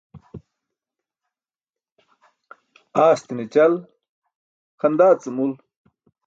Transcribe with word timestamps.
Aastiṅe 3.03 3.45
ćal 3.53 3.73
xaṅdaa 4.79 5.13
ce 5.21 5.29
mul. 5.35 5.51